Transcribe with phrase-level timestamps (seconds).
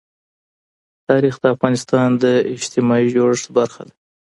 [1.07, 3.93] تاریخ د افغانستان د اجتماعي جوړښت برخه ده.